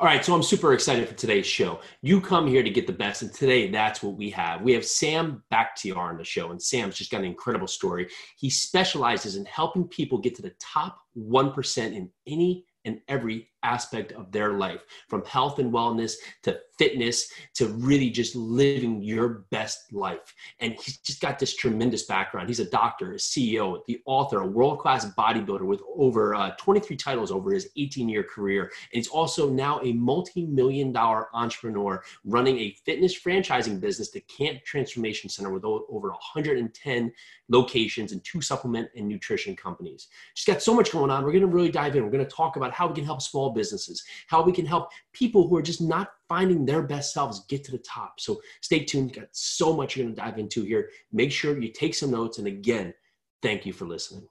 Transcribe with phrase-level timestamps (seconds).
[0.00, 1.80] All right, so I'm super excited for today's show.
[2.02, 4.62] You come here to get the best, and today that's what we have.
[4.62, 8.06] We have Sam Bakhtiar on the show, and Sam's just got an incredible story.
[8.36, 14.12] He specializes in helping people get to the top 1% in any and every aspect
[14.12, 19.92] of their life from health and wellness to fitness to really just living your best
[19.92, 20.34] life.
[20.60, 22.48] And he's just got this tremendous background.
[22.48, 26.96] He's a doctor, a CEO, the author, a world class bodybuilder with over uh, 23
[26.96, 28.62] titles over his 18 year career.
[28.62, 34.20] And he's also now a multi million dollar entrepreneur running a fitness franchising business, the
[34.20, 37.12] Camp Transformation Center, with over 110
[37.48, 40.08] locations and two supplement and nutrition companies.
[40.34, 41.24] Just got so much going on.
[41.24, 42.04] We're going to really dive in.
[42.04, 44.90] We're going to talk about how we can help small businesses, how we can help
[45.12, 48.20] people who are just not finding their best selves get to the top.
[48.20, 49.14] So stay tuned.
[49.14, 50.90] Got so much you're going to dive into here.
[51.12, 52.38] Make sure you take some notes.
[52.38, 52.94] And again,
[53.42, 54.28] thank you for listening.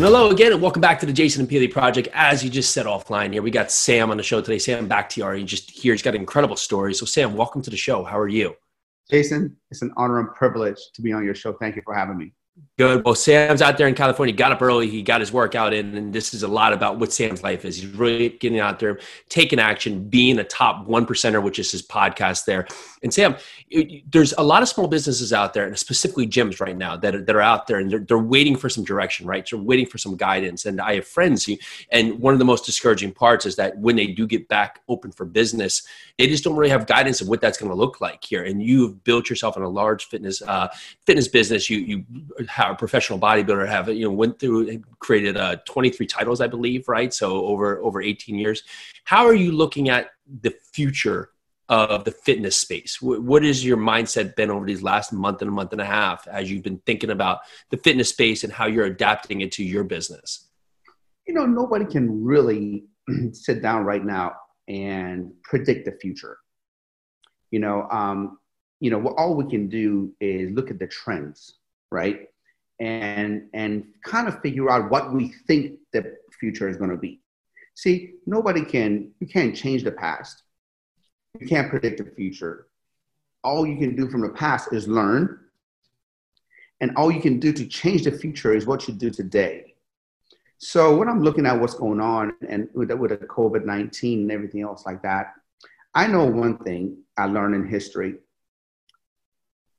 [0.00, 2.08] And hello again, and welcome back to the Jason and Peely Project.
[2.14, 4.58] As you just said offline here, we got Sam on the show today.
[4.58, 5.36] Sam Bakhtiar.
[5.36, 5.92] He just here.
[5.92, 6.94] He's got an incredible story.
[6.94, 8.02] So, Sam, welcome to the show.
[8.02, 8.56] How are you?
[9.10, 11.52] Jason, it's an honor and privilege to be on your show.
[11.52, 12.32] Thank you for having me.
[12.80, 13.04] Good.
[13.04, 14.34] Well, Sam's out there in California.
[14.34, 14.88] Got up early.
[14.88, 17.76] He got his workout in, and this is a lot about what Sam's life is.
[17.76, 21.86] He's really getting out there, taking action, being a top one percenter, which is his
[21.86, 22.66] podcast there.
[23.02, 23.36] And Sam,
[24.10, 27.22] there's a lot of small businesses out there, and specifically gyms right now that are,
[27.22, 29.46] that are out there, and they're, they're waiting for some direction, right?
[29.50, 30.64] They're waiting for some guidance.
[30.64, 31.50] And I have friends,
[31.92, 35.12] and one of the most discouraging parts is that when they do get back open
[35.12, 35.82] for business,
[36.18, 38.44] they just don't really have guidance of what that's going to look like here.
[38.44, 40.68] And you've built yourself in a large fitness uh,
[41.04, 41.68] fitness business.
[41.68, 42.04] You you
[42.50, 46.88] have a professional bodybuilder, have you know went through created uh, 23 titles, I believe,
[46.88, 47.12] right?
[47.12, 48.62] So over over 18 years.
[49.04, 50.10] How are you looking at
[50.42, 51.30] the future
[51.68, 53.00] of the fitness space?
[53.00, 56.26] What has your mindset been over these last month and a month and a half
[56.26, 57.40] as you've been thinking about
[57.70, 60.48] the fitness space and how you're adapting it to your business?
[61.26, 62.86] You know, nobody can really
[63.32, 64.34] sit down right now
[64.66, 66.38] and predict the future.
[67.52, 68.38] You know, um,
[68.80, 71.58] you know, all we can do is look at the trends,
[71.92, 72.29] right?
[72.80, 77.20] And and kind of figure out what we think the future is going to be.
[77.74, 80.42] See, nobody can you can't change the past
[81.38, 82.66] you can't predict the future.
[83.44, 85.38] All you can do from the past is learn.
[86.80, 89.74] And all you can do to change the future is what you do today.
[90.58, 94.62] So when I'm looking at what's going on and with, with the COVID-19 and everything
[94.62, 95.34] else like that,
[95.94, 98.16] I know one thing I learned in history.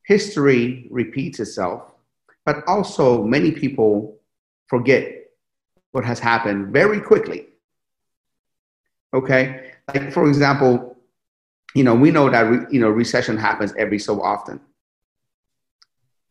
[0.06, 1.91] History repeats itself,
[2.52, 4.20] but also many people
[4.68, 5.04] forget
[5.94, 7.48] what has happened very quickly.
[9.14, 9.72] Okay?
[9.88, 10.98] Like, for example,
[11.74, 14.60] you know, we know that, re, you know, recession happens every so often.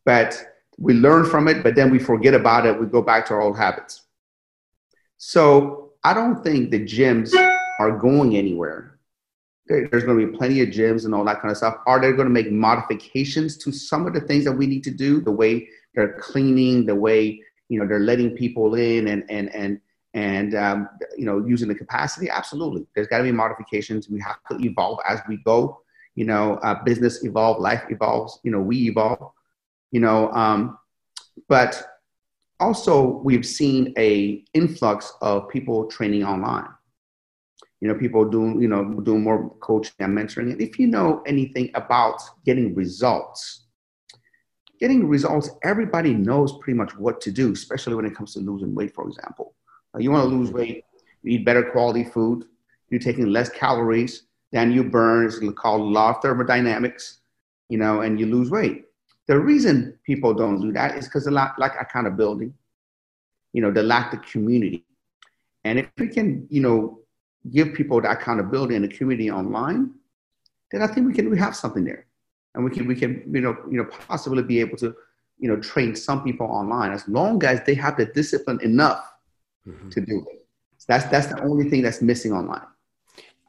[0.05, 0.31] But
[0.77, 2.79] we learn from it, but then we forget about it.
[2.79, 4.03] We go back to our old habits.
[5.17, 7.33] So I don't think the gyms
[7.79, 8.99] are going anywhere.
[9.69, 11.77] there's going to be plenty of gyms and all that kind of stuff.
[11.87, 14.91] Are they going to make modifications to some of the things that we need to
[14.91, 15.21] do?
[15.21, 19.81] The way they're cleaning, the way you know they're letting people in, and and and
[20.15, 22.87] and um, you know using the capacity absolutely.
[22.95, 24.09] There's got to be modifications.
[24.09, 25.81] We have to evolve as we go
[26.17, 29.31] you know uh, business evolve life evolves you know we evolve
[29.93, 30.77] you know um,
[31.49, 31.83] but
[32.61, 36.69] also we've seen a influx of people training online.
[37.81, 40.53] You know people doing you know doing more coaching and mentoring.
[40.53, 43.67] And if you know anything about getting results
[44.81, 48.75] getting results everybody knows pretty much what to do especially when it comes to losing
[48.75, 49.55] weight for example
[49.95, 50.85] uh, you want to lose weight,
[51.23, 52.45] you eat better quality food,
[52.89, 55.27] you're taking less calories than you burn.
[55.27, 57.21] It's called law of thermodynamics,
[57.69, 58.85] you know, and you lose weight.
[59.27, 62.53] The reason people don't do that is because they lack, lack accountability.
[63.53, 64.85] You know, they lack the community.
[65.65, 67.01] And if we can, you know,
[67.51, 69.93] give people the accountability and the community online,
[70.71, 72.07] then I think we can we have something there,
[72.55, 74.95] and we can we can you know you know possibly be able to
[75.39, 79.13] you know train some people online as long as they have the discipline enough
[79.67, 79.89] mm-hmm.
[79.89, 80.47] to do it.
[80.79, 82.67] So that's that's the only thing that's missing online.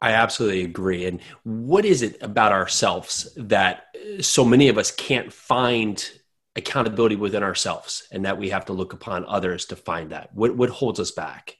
[0.00, 1.06] I absolutely agree.
[1.06, 3.84] And what is it about ourselves that
[4.20, 6.04] so many of us can't find
[6.56, 10.34] accountability within ourselves and that we have to look upon others to find that?
[10.34, 11.56] What what holds us back?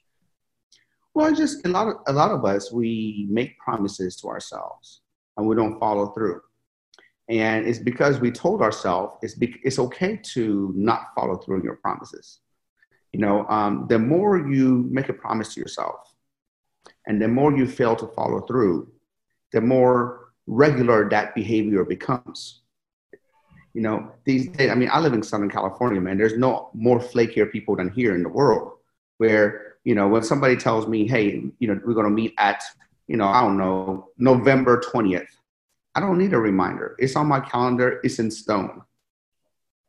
[1.13, 5.01] Well, just a lot of a lot of us we make promises to ourselves
[5.37, 6.41] and we don't follow through.
[7.29, 11.63] And it's because we told ourselves it's, be, it's okay to not follow through on
[11.63, 12.39] your promises
[13.13, 16.13] You know, um, the more you make a promise to yourself,
[17.07, 18.91] and the more you fail to follow through,
[19.51, 22.61] the more regular that behavior becomes.
[23.73, 26.17] You know, these days, I mean, I live in Southern California, man.
[26.17, 28.73] There's no more flakier people than here in the world.
[29.17, 32.63] Where you know, when somebody tells me, "Hey, you know, we're going to meet at,"
[33.07, 35.29] you know, I don't know, November twentieth.
[35.95, 36.95] I don't need a reminder.
[36.99, 37.99] It's on my calendar.
[38.03, 38.81] It's in stone.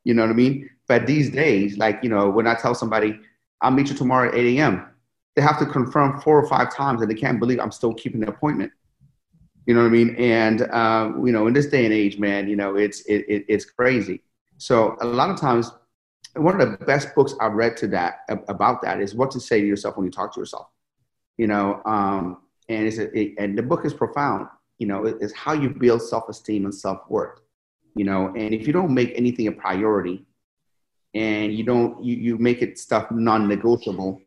[0.05, 0.69] You know what I mean?
[0.87, 3.19] But these days, like, you know, when I tell somebody,
[3.63, 4.87] I'll meet you tomorrow at 8 a.m.,
[5.35, 8.21] they have to confirm four or five times and they can't believe I'm still keeping
[8.21, 8.71] the appointment.
[9.67, 10.15] You know what I mean?
[10.17, 13.45] And, uh, you know, in this day and age, man, you know, it's, it, it,
[13.49, 14.23] it's crazy.
[14.59, 15.73] So a lot of times,
[16.37, 19.61] one of the best books I've read to that about that is what to say
[19.61, 20.69] to yourself when you talk to yourself.
[21.39, 24.49] You know, um, and it's a, it, and the book is profound.
[24.79, 27.41] You know, it's how you build self-esteem and self-worth.
[27.95, 30.27] You know, and if you don't make anything a priority,
[31.15, 34.21] and you don't you, you make it stuff non-negotiable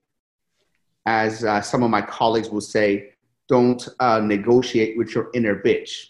[1.06, 3.14] as uh, some of my colleagues will say
[3.48, 6.08] don't uh, negotiate with your inner bitch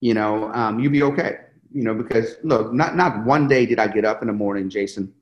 [0.00, 1.38] you know um, you'll be okay
[1.72, 4.68] you know because look not not one day did i get up in the morning
[4.68, 5.12] jason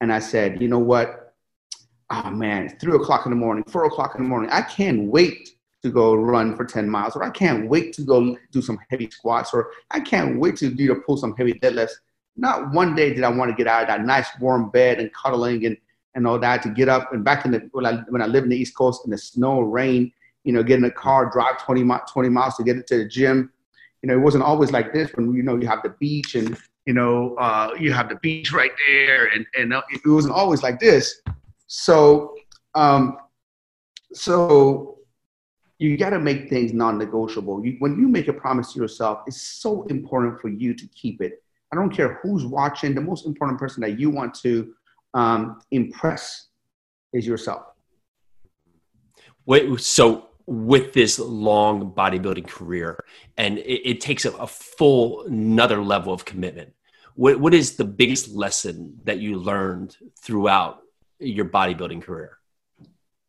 [0.00, 1.34] and i said you know what
[2.10, 5.50] oh man three o'clock in the morning four o'clock in the morning i can't wait
[5.84, 9.08] to go run for 10 miles or i can't wait to go do some heavy
[9.08, 11.94] squats or i can't wait to do to pull some heavy deadlifts
[12.36, 15.12] not one day did I want to get out of that nice warm bed and
[15.12, 15.76] cuddling and,
[16.14, 17.12] and all that to get up.
[17.12, 19.18] And back in the, when I, when I lived in the East Coast in the
[19.18, 22.86] snow, rain, you know, get in a car, drive 20, 20 miles to get it
[22.88, 23.52] to the gym.
[24.02, 26.58] You know, it wasn't always like this when, you know, you have the beach and,
[26.86, 29.26] you know, uh, you have the beach right there.
[29.26, 31.22] And, and it wasn't always like this.
[31.66, 32.34] So,
[32.74, 33.16] um,
[34.12, 34.98] so
[35.78, 37.64] you got to make things non-negotiable.
[37.64, 41.20] You, when you make a promise to yourself, it's so important for you to keep
[41.20, 41.44] it
[41.74, 42.94] I don't care who's watching.
[42.94, 44.74] The most important person that you want to
[45.12, 46.46] um, impress
[47.12, 47.64] is yourself.
[49.44, 53.04] Wait, so with this long bodybuilding career,
[53.36, 56.72] and it, it takes a, a, full another level of commitment.
[57.16, 60.80] What, what is the biggest lesson that you learned throughout
[61.18, 62.38] your bodybuilding career?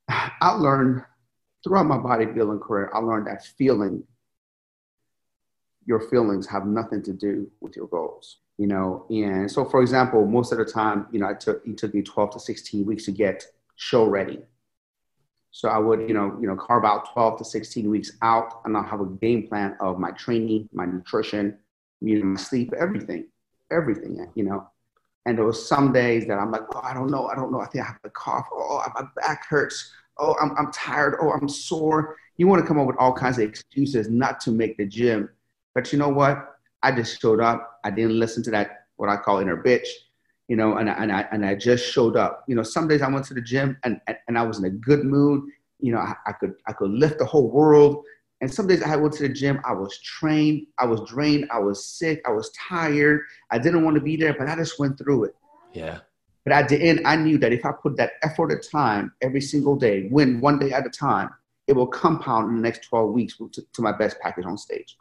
[0.07, 1.03] I learned
[1.65, 4.05] throughout my bodybuilding career, I learned that feeling
[5.85, 9.05] your feelings have nothing to do with your goals you know?
[9.09, 12.01] And so for example most of the time you know it took it took me
[12.01, 13.45] 12 to 16 weeks to get
[13.75, 14.39] show ready.
[15.51, 18.75] So i would you know you know carve out 12 to 16 weeks out and
[18.75, 21.57] i'll have a game plan of my training my nutrition
[22.01, 23.27] you know my sleep everything
[23.71, 24.69] everything you know?
[25.27, 27.61] And there was some days that i'm like oh i don't know i don't know
[27.61, 31.31] i think i have a cough oh my back hurts oh i'm, I'm tired oh
[31.31, 34.77] i'm sore you want to come up with all kinds of excuses not to make
[34.77, 35.29] the gym
[35.75, 36.55] but you know what?
[36.81, 37.79] I just showed up.
[37.83, 39.87] I didn't listen to that, what I call inner bitch,
[40.47, 42.45] you know, and, I, and, I, and I just showed up.
[42.47, 44.69] You know, some days I went to the gym and, and I was in a
[44.69, 45.43] good mood.
[45.79, 48.03] You know, I, I could, I could lift the whole world.
[48.41, 51.59] And some days I went to the gym, I was trained, I was drained, I
[51.59, 53.21] was sick, I was tired.
[53.49, 55.35] I didn't want to be there, but I just went through it.
[55.73, 55.99] Yeah.
[56.45, 59.41] But at the end, I knew that if I put that effort of time every
[59.41, 61.29] single day, win one day at a time,
[61.67, 64.95] it will compound in the next 12 weeks to, to my best package on stage.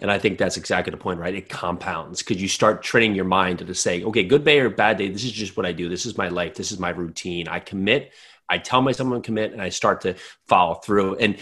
[0.00, 1.34] And I think that's exactly the point, right?
[1.34, 4.98] It compounds because you start training your mind to say, okay, good day or bad
[4.98, 5.88] day, this is just what I do.
[5.88, 6.54] This is my life.
[6.54, 7.48] This is my routine.
[7.48, 8.12] I commit.
[8.48, 10.14] I tell myself I'm commit, and I start to
[10.46, 11.16] follow through.
[11.16, 11.36] And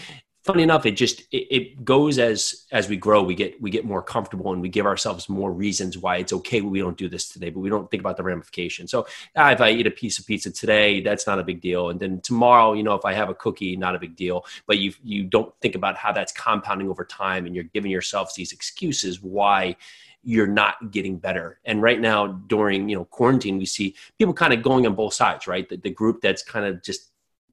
[0.47, 3.83] funny enough it just it, it, goes as as we grow we get we get
[3.85, 7.27] more comfortable and we give ourselves more reasons why it's okay we don't do this
[7.27, 10.17] today but we don't think about the ramifications so ah, if i eat a piece
[10.17, 13.13] of pizza today that's not a big deal and then tomorrow you know if i
[13.13, 16.31] have a cookie not a big deal but you you don't think about how that's
[16.31, 19.75] compounding over time and you're giving yourselves these excuses why
[20.23, 21.57] you're not getting better.
[21.63, 25.13] And right now, during you know quarantine, we see people kind of going on both
[25.13, 25.69] sides, right?
[25.69, 27.06] The, the group that's kind of just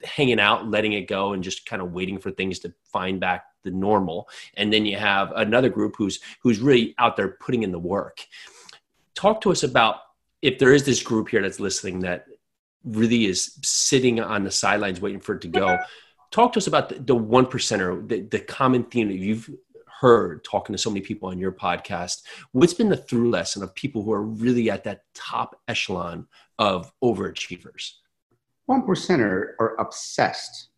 [0.05, 3.45] hanging out, letting it go, and just kind of waiting for things to find back
[3.63, 4.29] the normal.
[4.57, 8.25] And then you have another group who's who's really out there putting in the work.
[9.15, 9.97] Talk to us about
[10.43, 12.27] if there is this group here that's listening that
[12.85, 15.79] really is sitting on the sidelines waiting for it to go.
[16.31, 19.49] Talk to us about the, the one percenter, the, the common theme that you've
[20.01, 22.23] heard talking to so many people on your podcast.
[22.53, 26.27] What's been the through lesson of people who are really at that top echelon
[26.59, 27.93] of overachievers?
[28.67, 30.69] One percenter are obsessed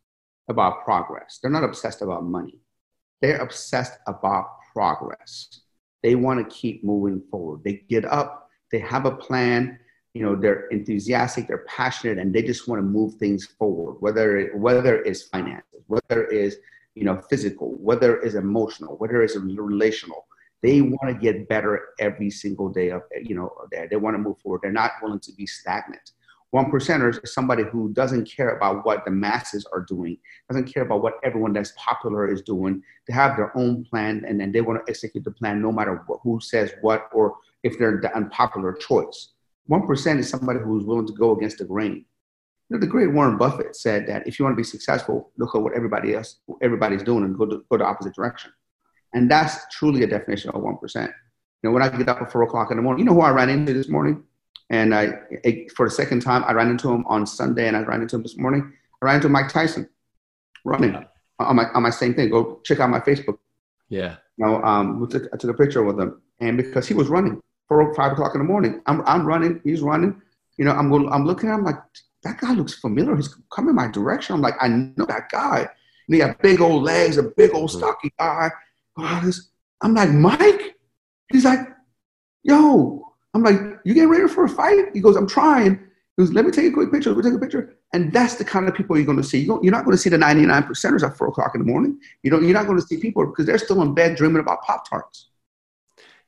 [0.49, 1.39] about progress.
[1.41, 2.61] They're not obsessed about money.
[3.23, 5.61] They're obsessed about progress.
[6.03, 7.63] They want to keep moving forward.
[7.65, 9.79] They get up, they have a plan,
[10.15, 14.37] you know, they're enthusiastic, they're passionate, and they just want to move things forward, whether
[14.37, 16.57] it, whether it's finances, whether it is,
[16.95, 20.27] you know, physical, whether it's emotional, whether it's relational.
[20.63, 24.19] They want to get better every single day of, you know, they, they want to
[24.19, 24.63] move forward.
[24.63, 26.13] They're not willing to be stagnant
[26.51, 30.17] One percenters is somebody who doesn't care about what the masses are doing,
[30.49, 32.83] doesn't care about what everyone that's popular is doing.
[33.07, 36.03] They have their own plan and then they want to execute the plan no matter
[36.07, 39.33] what, who says what or if they're the unpopular choice.
[39.69, 42.05] 1% is somebody who's willing to go against the grain.
[42.69, 45.55] You know, the great Warren Buffett said that if you want to be successful, look
[45.55, 48.53] at what everybody else, everybody's doing and go, to, go the opposite direction.
[49.15, 51.07] And that's truly a definition of 1%.
[51.07, 51.11] You
[51.63, 53.31] know, when I get up at four o'clock in the morning, you know who I
[53.31, 54.23] ran into this morning?
[54.71, 55.21] And I,
[55.75, 58.23] for the second time, I ran into him on Sunday and I ran into him
[58.23, 58.73] this morning.
[59.01, 59.89] I ran into Mike Tyson
[60.65, 60.97] running
[61.39, 62.31] on my, on my same thing.
[62.31, 63.39] Go check out my Facebook.
[63.89, 64.17] Yeah.
[64.37, 67.41] You know, um, took, I took a picture with him and because he was running
[67.69, 70.21] four, five o'clock in the morning, I'm, I'm running, he's running.
[70.59, 71.77] You know, I'm going, I'm looking at him like,
[72.23, 73.15] that guy looks familiar.
[73.15, 74.35] He's coming my direction.
[74.35, 75.59] I'm like, I know that guy.
[75.61, 77.79] And he got big old legs, a big old mm-hmm.
[77.79, 78.51] stocky guy.
[78.99, 80.77] I'm like, Mike?
[81.31, 81.61] He's like,
[82.43, 83.06] yo,
[83.37, 84.87] I'm like, you getting ready for a fight?
[84.95, 85.75] He goes, I'm trying.
[86.17, 87.11] He goes, let me take a quick picture.
[87.11, 87.77] Let me take a picture.
[87.93, 89.41] And that's the kind of people you're going to see.
[89.41, 92.01] You are not going to see the 99 percenters at four o'clock in the morning.
[92.23, 94.63] You don't, you're not going to see people because they're still in bed dreaming about
[94.63, 95.26] Pop Tarts.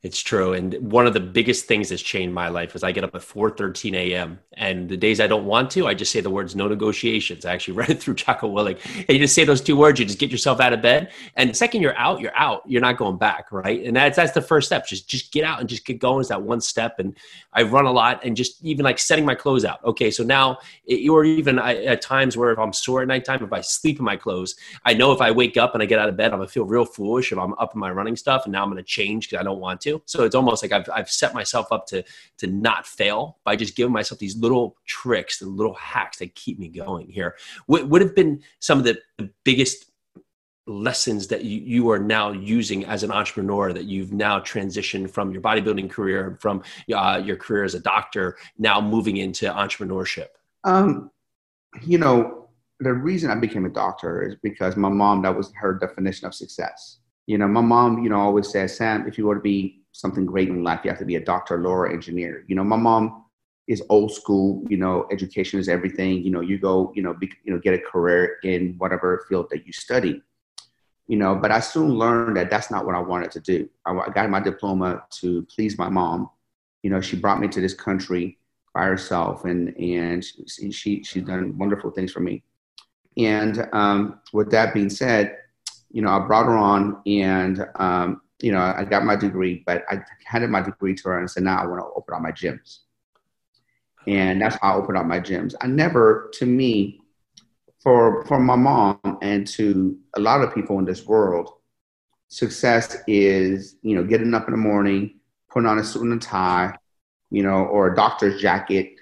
[0.01, 0.53] It's true.
[0.53, 3.23] And one of the biggest things that's changed my life is I get up at
[3.23, 4.39] 4 13 a.m.
[4.53, 7.45] And the days I don't want to, I just say the words no negotiations.
[7.45, 8.79] I actually read it through Jocko Willink.
[8.97, 11.11] And you just say those two words, you just get yourself out of bed.
[11.35, 12.63] And the second you're out, you're out.
[12.65, 13.85] You're not going back, right?
[13.85, 14.87] And that's that's the first step.
[14.87, 17.01] Just just get out and just get going is that one step.
[17.01, 17.17] And
[17.53, 19.83] I run a lot and just even like setting my clothes out.
[19.85, 20.59] Okay, so now
[21.11, 24.05] or even I, at times where if I'm sore at nighttime, if I sleep in
[24.05, 26.39] my clothes, I know if I wake up and I get out of bed, I'm
[26.39, 28.85] gonna feel real foolish if I'm up in my running stuff and now I'm gonna
[28.85, 30.03] change because I don't want to to.
[30.07, 32.05] So it's almost like I've, I've set myself up to,
[32.39, 36.59] to not fail by just giving myself these little tricks, the little hacks that keep
[36.59, 37.37] me going here.
[37.67, 39.87] What would have been some of the, the biggest
[40.67, 45.33] lessons that you, you are now using as an entrepreneur that you've now transitioned from
[45.33, 46.63] your bodybuilding career from
[46.95, 50.27] uh, your career as a doctor now moving into entrepreneurship
[50.65, 51.11] um,
[51.81, 55.73] you know the reason i became a doctor is because my mom that was her
[55.73, 59.37] definition of success you know, my mom, you know, always says, Sam, if you want
[59.37, 62.45] to be something great in life, you have to be a doctor, lawyer, engineer.
[62.47, 63.25] You know, my mom
[63.67, 64.65] is old school.
[64.69, 66.23] You know, education is everything.
[66.23, 69.49] You know, you go, you know, be, you know, get a career in whatever field
[69.51, 70.23] that you study.
[71.07, 73.69] You know, but I soon learned that that's not what I wanted to do.
[73.87, 76.31] I, I got my diploma to please my mom.
[76.83, 78.39] You know, she brought me to this country
[78.75, 82.43] by herself, and and she she she's done wonderful things for me.
[83.17, 85.39] And um, with that being said,
[85.91, 89.85] you know, I brought her on and, um, you know, I got my degree, but
[89.91, 92.33] I handed my degree to her and said, now I want to open up my
[92.33, 92.79] gyms.
[94.07, 95.55] And that's how I opened up my gyms.
[95.61, 97.01] I never, to me,
[97.83, 101.51] for, for my mom and to a lot of people in this world,
[102.29, 105.19] success is, you know, getting up in the morning,
[105.51, 106.75] putting on a suit and a tie,
[107.31, 108.95] you know, or a doctor's jacket,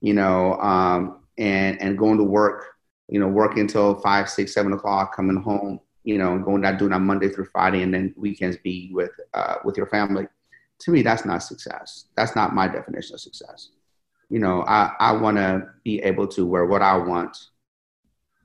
[0.00, 2.66] you know, um, and, and going to work,
[3.08, 6.92] you know, working until five, six, seven o'clock, coming home, you know, going out doing
[6.92, 10.26] that Monday through Friday, and then weekends be with uh, with your family.
[10.80, 12.06] To me, that's not success.
[12.16, 13.70] That's not my definition of success.
[14.30, 17.36] You know, I, I want to be able to wear what I want.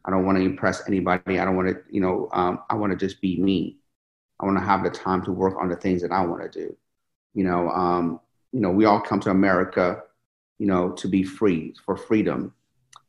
[0.03, 1.39] I don't want to impress anybody.
[1.39, 3.77] I don't want to, you know, um, I want to just be me.
[4.39, 6.59] I want to have the time to work on the things that I want to
[6.59, 6.75] do.
[7.33, 8.19] You know, um,
[8.51, 10.01] you know, we all come to America,
[10.59, 12.53] you know, to be free for freedom.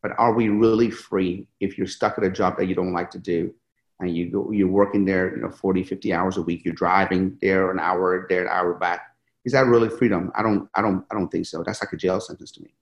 [0.03, 3.11] But are we really free if you're stuck at a job that you don't like
[3.13, 3.53] to do?
[4.01, 6.65] And you go, you're working there, you know, 40, 50 hours a week.
[6.65, 9.15] You're driving there an hour, there an hour back.
[9.45, 10.33] Is that really freedom?
[10.35, 11.63] I don't, I don't, I don't think so.
[11.63, 12.75] That's like a jail sentence to me.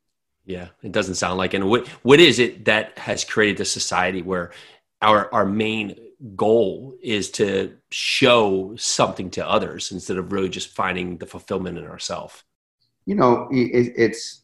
[0.46, 1.54] Yeah, it doesn't sound like.
[1.54, 4.52] And what what is it that has created a society where
[5.00, 5.96] our our main
[6.36, 11.86] goal is to show something to others instead of really just finding the fulfillment in
[11.86, 12.42] ourselves?
[13.06, 14.42] You know, it, it's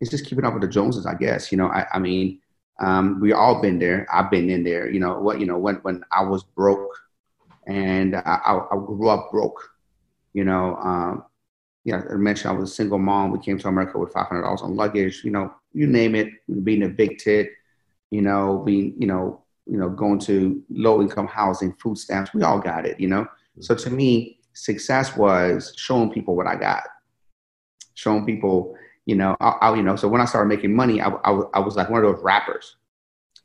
[0.00, 1.50] it's just keeping up with the Joneses, I guess.
[1.50, 2.40] You know, I, I mean,
[2.80, 4.06] um, we all been there.
[4.12, 4.90] I've been in there.
[4.90, 5.40] You know what?
[5.40, 6.90] You know when when I was broke,
[7.66, 9.70] and I, I grew up broke.
[10.32, 11.24] You know, um,
[11.84, 12.02] yeah.
[12.10, 13.30] I mentioned I was a single mom.
[13.30, 15.22] We came to America with five hundred dollars on luggage.
[15.24, 16.28] You know, you name it.
[16.64, 17.50] Being a big tit.
[18.10, 22.34] You know, being you know you know going to low income housing, food stamps.
[22.34, 22.98] We all got it.
[22.98, 23.26] You know.
[23.60, 26.82] So to me, success was showing people what I got,
[27.94, 28.76] showing people
[29.06, 31.58] you know, I, I, you know, so when I started making money, I, I, I,
[31.60, 32.76] was like one of those rappers,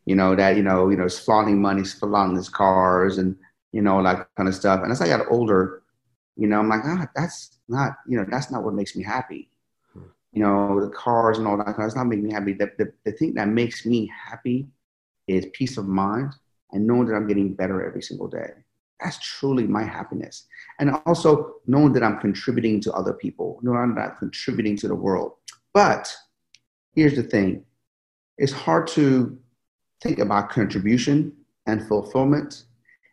[0.05, 3.35] you know, that, you know, you know, flaunting money, flaunting his cars and,
[3.71, 4.81] you know, like kind of stuff.
[4.81, 5.83] And as I got older,
[6.35, 9.49] you know, I'm like, ah, that's not, you know, that's not what makes me happy.
[10.31, 12.53] You know, the cars and all that, that's not making me happy.
[12.53, 14.67] The, the, the thing that makes me happy
[15.27, 16.33] is peace of mind
[16.71, 18.51] and knowing that I'm getting better every single day.
[19.01, 20.45] That's truly my happiness.
[20.79, 24.95] And also knowing that I'm contributing to other people, knowing that I'm contributing to the
[24.95, 25.33] world.
[25.73, 26.13] But
[26.95, 27.63] here's the thing
[28.37, 29.37] it's hard to
[30.01, 31.33] think about contribution
[31.67, 32.65] and fulfillment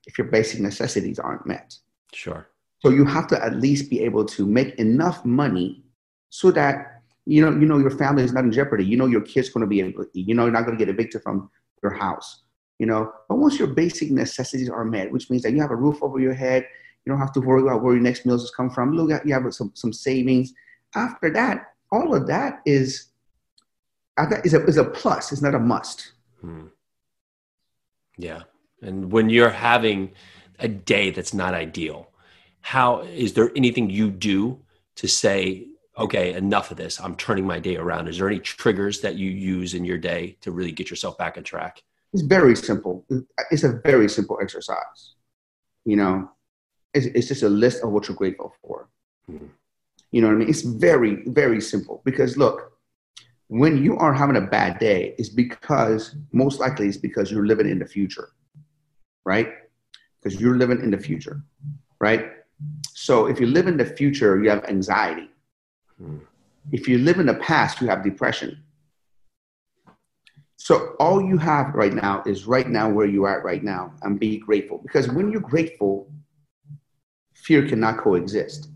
[0.07, 1.77] if your basic necessities aren't met.
[2.13, 2.49] Sure.
[2.79, 5.83] So you have to at least be able to make enough money
[6.31, 8.85] so that you know you know your family is not in jeopardy.
[8.85, 10.05] You know your kid's going to be able.
[10.13, 11.51] You know you're not going to get evicted from
[11.83, 12.43] your house.
[12.79, 15.77] You know, but once your basic necessities are met, which means that you have a
[15.77, 16.67] roof over your head,
[17.05, 18.93] you don't have to worry about where your next meals is come from.
[18.93, 20.53] Look at you have some some savings.
[20.95, 23.09] After that, all of that is
[24.45, 25.33] is a, is a plus.
[25.33, 26.13] It's not a must.
[26.41, 26.67] Hmm.
[28.19, 28.43] Yeah,
[28.83, 30.13] and when you're having
[30.59, 32.11] a day that's not ideal,
[32.61, 34.59] how is there anything you do
[34.97, 35.67] to say,
[35.99, 37.01] okay, enough of this?
[37.01, 38.09] I'm turning my day around.
[38.09, 41.37] Is there any triggers that you use in your day to really get yourself back
[41.37, 41.83] on track?
[42.13, 43.05] It's very simple.
[43.51, 45.15] It's a very simple exercise.
[45.85, 46.31] You know,
[46.95, 48.89] it's, it's just a list of what you're grateful for.
[49.31, 49.47] Mm-hmm.
[50.13, 50.49] You know what I mean?
[50.49, 52.73] It's very, very simple because look,
[53.49, 57.69] when you are having a bad day, it's because most likely it's because you're living
[57.69, 58.31] in the future,
[59.25, 59.53] right?
[60.21, 61.43] Because you're living in the future,
[62.01, 62.33] right?
[62.95, 65.31] So if you live in the future, you have anxiety.
[65.99, 66.19] Hmm.
[66.73, 68.63] If you live in the past, you have depression.
[70.57, 74.19] So all you have right now is right now where you are right now and
[74.19, 74.79] be grateful.
[74.79, 76.11] Because when you're grateful,
[77.35, 78.71] fear cannot coexist,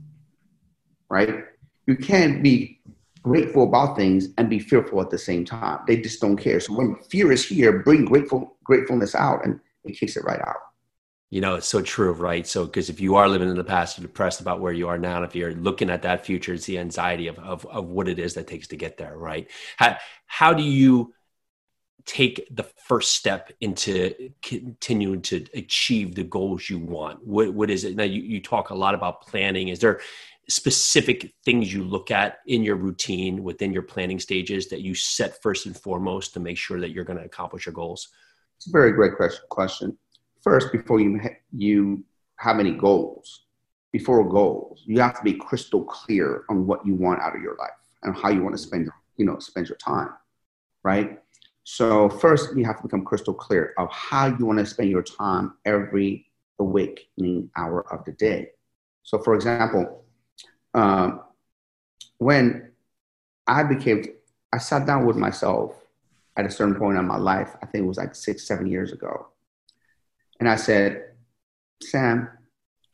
[1.11, 1.45] right?
[1.87, 2.81] You can't be
[3.23, 5.81] grateful about things and be fearful at the same time.
[5.87, 6.61] They just don't care.
[6.61, 10.57] So when fear is here, bring grateful gratefulness out and it kicks it right out.
[11.31, 12.45] You know, it's so true, right?
[12.45, 14.99] So, because if you are living in the past, you're depressed about where you are
[14.99, 15.17] now.
[15.17, 18.19] And if you're looking at that future, it's the anxiety of, of, of what it
[18.19, 19.49] is that takes to get there, right?
[19.77, 21.15] How, how do you
[22.05, 27.25] take the first step into continuing to achieve the goals you want?
[27.25, 27.95] What, what is it?
[27.95, 29.69] Now, you, you talk a lot about planning.
[29.69, 30.01] Is there
[30.51, 35.41] specific things you look at in your routine within your planning stages that you set
[35.43, 38.09] first and foremost to make sure that you're going to accomplish your goals?
[38.57, 39.13] It's a very great
[39.49, 39.97] question.
[40.43, 41.21] First, before you
[41.53, 42.05] you
[42.37, 43.45] have any goals,
[43.93, 47.57] before goals, you have to be crystal clear on what you want out of your
[47.57, 47.71] life
[48.03, 50.11] and how you want to spend you know spend your time,
[50.83, 51.21] right?
[51.65, 55.03] So first, you have to become crystal clear of how you want to spend your
[55.03, 56.27] time every
[56.59, 58.49] awakening hour of the day.
[59.03, 60.05] So, for example,
[60.75, 61.23] um,
[62.19, 62.73] when
[63.47, 64.05] I became,
[64.53, 65.75] I sat down with myself
[66.37, 67.57] at a certain point in my life.
[67.63, 69.29] I think it was like six, seven years ago.
[70.39, 71.05] And I said,
[71.83, 72.29] Sam,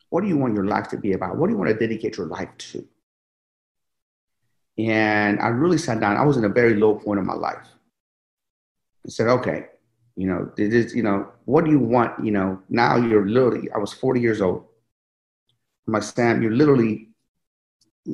[0.09, 1.37] what do you want your life to be about?
[1.37, 2.87] What do you want to dedicate your life to?
[4.77, 6.17] And I really sat down.
[6.17, 7.67] I was in a very low point of my life.
[9.05, 9.67] I said, okay,
[10.15, 12.23] you know, this is, you know, what do you want?
[12.23, 14.65] You know, now you're literally, I was 40 years old.
[15.87, 17.09] I'm Sam, you're literally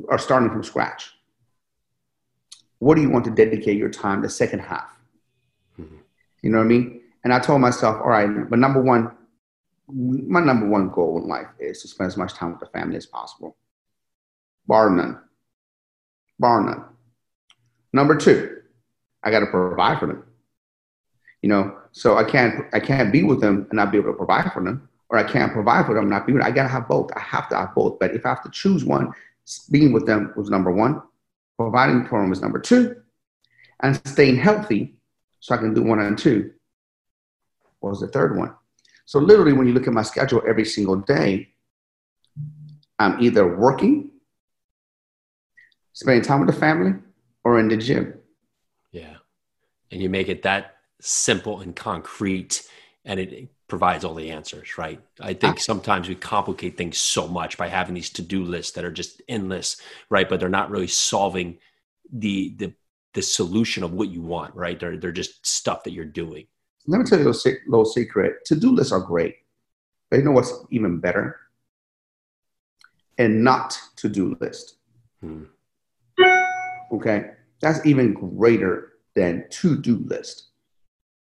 [0.10, 1.12] are starting from scratch.
[2.80, 4.90] What do you want to dedicate your time the second half?
[5.80, 5.98] Mm-hmm.
[6.42, 7.02] You know what I mean?
[7.24, 9.12] And I told myself, all right, but number one,
[9.88, 12.98] my number one goal in life is to spend as much time with the family
[12.98, 13.56] as possible.
[14.68, 15.20] Bar none.
[16.40, 16.86] Bar none.
[17.92, 18.58] Number two,
[19.24, 20.26] I got to provide for them.
[21.42, 24.18] You know, so I can't I can't be with them and not be able to
[24.18, 26.52] provide for them, or I can't provide for them and not be with them.
[26.52, 27.12] I got to have both.
[27.16, 28.00] I have to have both.
[28.00, 29.12] But if I have to choose one,
[29.72, 31.02] being with them was number one,
[31.58, 32.96] providing for them was number two,
[33.82, 34.96] and staying healthy
[35.40, 36.52] so I can do one and two
[37.82, 38.56] was the third one.
[39.06, 41.50] So literally, when you look at my schedule every single day,
[42.98, 44.12] I'm either working,
[45.92, 46.94] spending time with the family,
[47.44, 48.14] or in the gym.
[48.92, 49.16] Yeah.
[49.92, 52.64] And you make it that simple and concrete,
[53.04, 55.00] and it provides all the answers, right?
[55.20, 58.92] I think sometimes we complicate things so much by having these to-do lists that are
[58.92, 59.78] just endless,
[60.10, 60.28] right?
[60.28, 61.58] But they're not really solving
[62.12, 62.74] the the
[63.14, 64.80] the solution of what you want, right?
[64.80, 66.48] They're they're just stuff that you're doing.
[66.88, 67.34] Let me tell you a
[67.68, 68.46] little secret.
[68.46, 69.36] To-do lists are great,
[70.10, 71.40] but you know what's even better?
[73.18, 74.76] And not to-do list.
[75.22, 75.44] Hmm.
[76.92, 80.48] Okay, that's even greater than to-do list.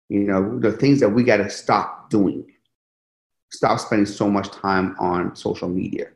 [0.08, 2.44] You know, the things that we got to stop doing.
[3.50, 6.06] Stop spending so much time on social media.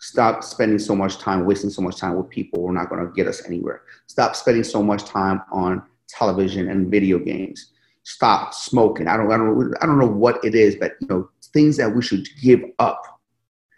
[0.00, 3.06] Stop spending so much time, wasting so much time with people who are not going
[3.06, 3.82] to get us anywhere.
[4.08, 7.72] Stop spending so much time on television and video games.
[8.02, 9.06] Stop smoking.
[9.06, 11.94] I don't, I don't, I don't know what it is, but you know, things that
[11.94, 13.00] we should give up.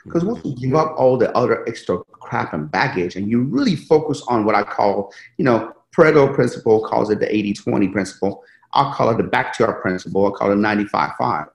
[0.04, 3.76] Because once you give up all the other extra crap and baggage, and you really
[3.76, 8.92] focus on what I call, you know, Pareto principle calls it the 80-20 principle I'll
[8.92, 10.26] call it the Bakhtiar principle.
[10.26, 11.48] I'll call it 95-5.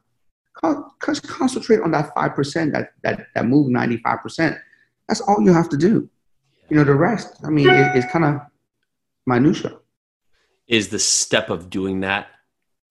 [0.61, 4.59] Concentrate on that 5%, that, that, that move 95%.
[5.07, 6.09] That's all you have to do.
[6.69, 8.41] You know, the rest, I mean, it, it's kind of
[9.25, 9.77] minutia.
[10.67, 12.27] is the step of doing that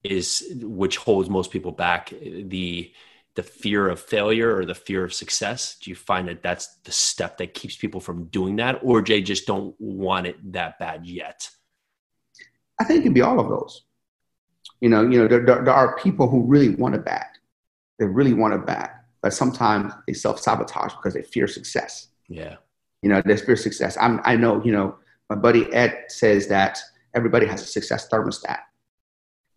[0.04, 2.92] is which holds most people back the
[3.34, 6.92] the fear of failure or the fear of success do you find that that's the
[6.92, 11.04] step that keeps people from doing that or they just don't want it that bad
[11.04, 11.50] yet
[12.80, 13.82] i think it can be all of those
[14.80, 17.26] you know you know there, there, there are people who really want it bad
[17.98, 18.90] they really want it bad
[19.22, 22.56] but sometimes they self-sabotage because they fear success yeah
[23.02, 24.96] you know they fear success I'm, i know you know
[25.30, 26.78] my buddy ed says that
[27.14, 28.60] everybody has a success thermostat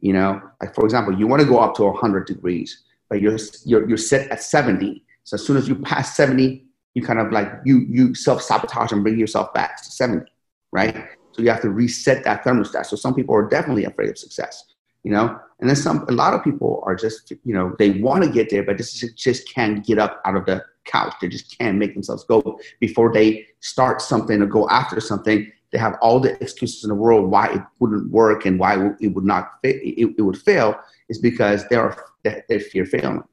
[0.02, 3.38] you know, like for example, you want to go up to 100 degrees, but you're,
[3.66, 5.04] you're, you're set at 70.
[5.24, 8.92] So as soon as you pass 70, you kind of like, you, you self sabotage
[8.92, 10.26] and bring yourself back to 70,
[10.72, 11.08] right?
[11.34, 12.88] So you have to reset that thermostat.
[12.88, 14.66] So some people are definitely afraid of success,
[15.04, 18.24] you know, and then some, a lot of people are just, you know, they want
[18.24, 21.14] to get there, but just, just can't get up out of the couch.
[21.22, 25.78] They just can't make themselves go before they start something or go after something they
[25.78, 29.24] have all the excuses in the world why it wouldn't work and why it would
[29.24, 30.78] not it, it would fail
[31.10, 33.24] is because they are they fear failing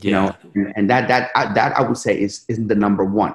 [0.00, 0.34] you yeah.
[0.54, 3.34] know and that that that i would say is is the number one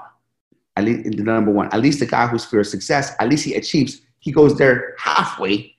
[0.75, 3.45] at least the number one at least the guy who's fear of success at least
[3.45, 5.70] he achieves he goes there halfway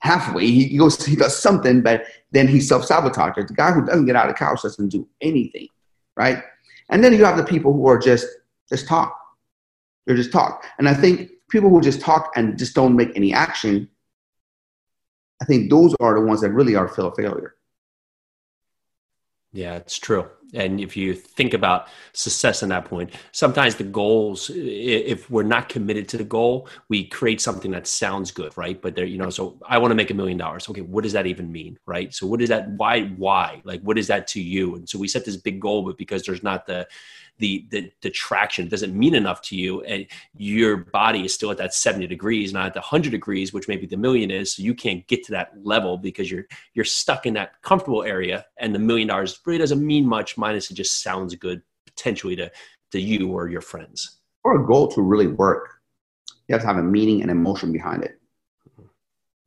[0.00, 4.16] halfway he goes he does something but then he self-sabotages the guy who doesn't get
[4.16, 5.68] out of couch doesn't do anything
[6.16, 6.42] right
[6.90, 8.26] and then you have the people who are just
[8.68, 9.18] just talk
[10.06, 13.32] they're just talk and i think people who just talk and just don't make any
[13.32, 13.88] action,
[15.40, 17.54] I think those are the ones that really are feel failure.
[19.52, 20.28] Yeah, it's true.
[20.54, 25.68] And if you think about success in that point, sometimes the goals, if we're not
[25.68, 28.80] committed to the goal, we create something that sounds good, right?
[28.80, 30.68] But there, you know, so I want to make a million dollars.
[30.68, 32.14] Okay, what does that even mean, right?
[32.14, 32.70] So what is that?
[32.70, 33.06] Why?
[33.16, 33.60] Why?
[33.64, 34.76] Like, what is that to you?
[34.76, 36.86] And so we set this big goal, but because there's not the
[37.38, 41.58] the, the the traction doesn't mean enough to you and your body is still at
[41.58, 44.74] that 70 degrees not at the 100 degrees which maybe the million is so you
[44.74, 48.78] can't get to that level because you're you're stuck in that comfortable area and the
[48.78, 52.50] million dollars really doesn't mean much minus it just sounds good potentially to
[52.92, 54.18] to you or your friends.
[54.42, 55.80] For a goal to really work.
[56.48, 58.20] You have to have a meaning and emotion behind it.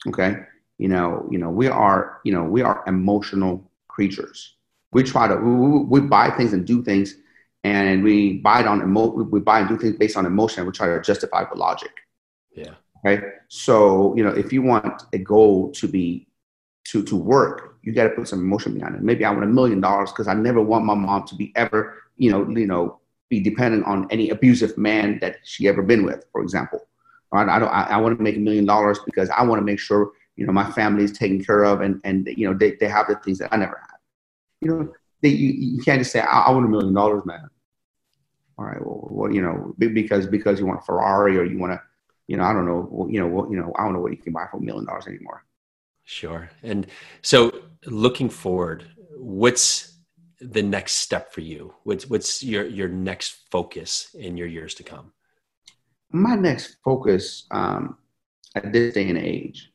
[0.07, 0.37] Okay?
[0.77, 4.55] You know you know we are you know we are emotional creatures.
[4.91, 7.15] We try to we, we buy things and do things
[7.63, 10.67] and we buy it on emo- we buy and do things based on emotion and
[10.67, 11.91] we try to justify with logic.
[12.55, 12.75] Yeah.
[13.03, 16.27] Right so you know if you want a goal to be
[16.85, 19.01] to to work you got to put some emotion behind it.
[19.01, 22.03] Maybe i want a million dollars because i never want my mom to be ever
[22.17, 26.25] you know you know be dependent on any abusive man that she ever been with
[26.31, 26.87] for example.
[27.31, 27.47] Right?
[27.47, 29.79] I don't i, I want to make a million dollars because i want to make
[29.79, 32.87] sure you know my family is taken care of and and you know they, they
[32.87, 33.97] have the things that i never had.
[34.61, 37.49] You know they, you, you can't just say, I, I want a million dollars, man.
[38.57, 41.73] All right, well, what, you know, because because you want a Ferrari or you want
[41.73, 41.81] to,
[42.27, 44.11] you know, I don't know, well, you know, what, you know, I don't know what
[44.11, 45.45] you can buy for a million dollars anymore.
[46.03, 46.49] Sure.
[46.63, 46.87] And
[47.21, 47.53] so,
[47.85, 49.93] looking forward, what's
[50.41, 51.73] the next step for you?
[51.83, 55.11] What's what's your your next focus in your years to come?
[56.11, 57.97] My next focus um,
[58.55, 59.71] at this day and age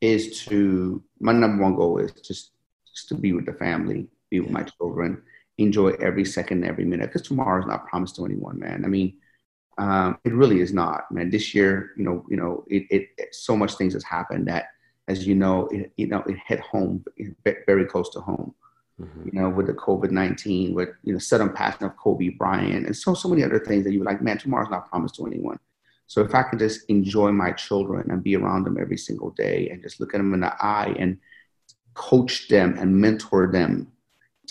[0.00, 2.50] is to my number one goal is just
[2.92, 5.22] just to be with the family, be with my children,
[5.58, 8.84] enjoy every second, every minute, because tomorrow is not promised to anyone, man.
[8.84, 9.08] I mean,
[9.78, 11.30] um, it really is not, man.
[11.30, 14.64] This year, you know, you know, it, it, it, so much things has happened that,
[15.08, 17.04] as you know, it, you know, it hit home,
[17.66, 18.54] very close to home.
[19.00, 19.24] Mm-hmm.
[19.26, 22.96] You know, with the COVID nineteen, with you know, sudden passing of Kobe Bryant, and
[23.02, 25.58] so so many other things that you're like, man, tomorrow's not promised to anyone.
[26.06, 29.58] So if I could just enjoy my children and be around them every single day,
[29.70, 31.18] and just look at them in the eye and
[31.94, 33.72] coach them and mentor them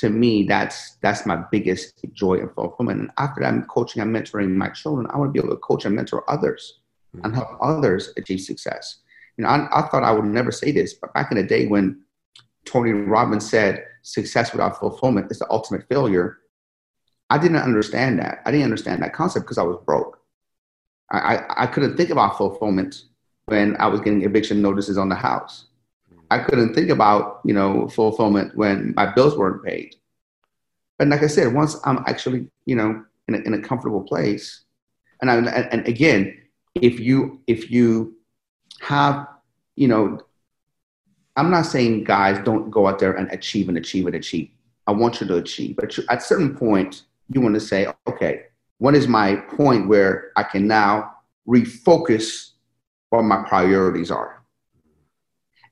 [0.01, 3.01] to me, that's that's my biggest joy and fulfillment.
[3.01, 5.85] And after I'm coaching and mentoring my children, I want to be able to coach
[5.85, 6.79] and mentor others
[7.15, 7.23] mm-hmm.
[7.23, 8.97] and help others achieve success.
[9.37, 11.67] You know, I, I, thought I would never say this, but back in the day
[11.67, 12.01] when
[12.65, 16.39] Tony Robbins said success without fulfillment is the ultimate failure,
[17.29, 18.41] I didn't understand that.
[18.43, 20.19] I didn't understand that concept because I was broke.
[21.11, 23.03] I, I, I couldn't think about fulfillment
[23.45, 25.67] when I was getting eviction notices on the house.
[26.31, 29.95] I couldn't think about, you know, fulfillment when my bills weren't paid.
[30.97, 34.63] But like I said, once I'm actually, you know, in a, in a comfortable place,
[35.21, 36.41] and I, and again,
[36.73, 38.15] if you if you
[38.79, 39.27] have,
[39.75, 40.21] you know,
[41.35, 44.49] I'm not saying guys don't go out there and achieve and achieve and achieve.
[44.87, 48.43] I want you to achieve, but at a certain point, you want to say, okay,
[48.77, 51.13] what is my point where I can now
[51.47, 52.51] refocus
[53.09, 54.40] what my priorities are?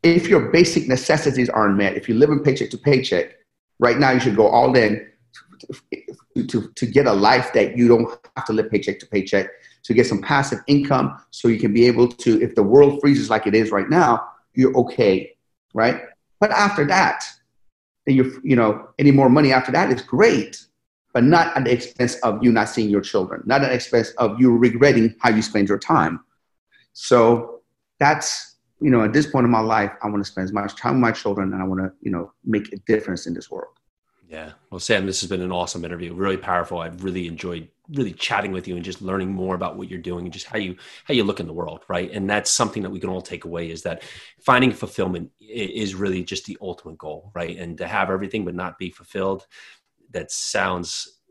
[0.04, 3.38] If your basic necessities aren't met, if you live in paycheck to paycheck,
[3.80, 5.06] right now you should go all in
[6.36, 9.50] to, to, to get a life that you don't have to live paycheck to paycheck.
[9.84, 13.30] to get some passive income so you can be able to, if the world freezes
[13.30, 15.36] like it is right now, you're okay,
[15.74, 16.02] right?
[16.40, 17.24] But after that,
[18.06, 20.66] then you you know, any more money after that is great,
[21.14, 24.10] but not at the expense of you not seeing your children, not at the expense
[24.18, 26.22] of you regretting how you spend your time.
[26.94, 27.62] So
[28.00, 30.76] that's you know, at this point in my life, I want to spend as much
[30.76, 33.52] time with my children and I want to, you know, make a difference in this
[33.52, 33.74] world.
[34.28, 34.52] Yeah.
[34.70, 36.13] Well, Sam, this has been an awesome interview.
[36.13, 36.80] Really powerful.
[36.80, 40.26] I've really enjoyed really chatting with you and just learning more about what you're doing
[40.26, 42.12] and just how you how you look in the world, right?
[42.12, 44.04] And that's something that we can all take away is that
[44.39, 47.58] finding fulfillment is really just the ultimate goal, right?
[47.58, 49.48] And to have everything but not be fulfilled,
[50.12, 51.22] that sounds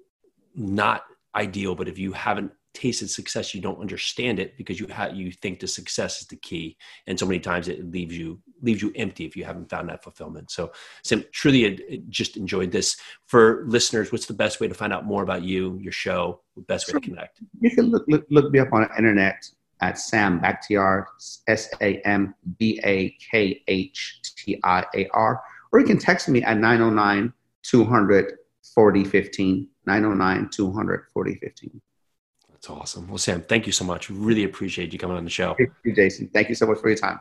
[0.57, 1.05] not
[1.37, 5.33] ideal, but if you haven't tasted success you don't understand it because you ha- you
[5.33, 6.77] think the success is the key.
[7.07, 10.05] And so many times it leaves you leaves you empty if you haven't found that
[10.05, 10.51] fulfillment.
[10.51, 10.71] So
[11.03, 12.97] Sam truly uh, just enjoyed this.
[13.27, 16.87] For listeners what's the best way to find out more about you your show best
[16.87, 17.41] way to connect?
[17.61, 19.45] You can look, look, look me up on the internet
[19.81, 21.07] at Sam Bakhtiar
[21.49, 26.29] S A M B A K H T I A R or you can text
[26.29, 28.39] me at 909 200
[28.75, 31.81] 4015 909 200 4015
[32.59, 33.07] that's awesome.
[33.07, 34.11] Well, Sam, thank you so much.
[34.11, 35.55] Really appreciate you coming on the show.
[35.57, 36.29] Thank you, Jason.
[36.35, 37.21] Thank you so much for your time.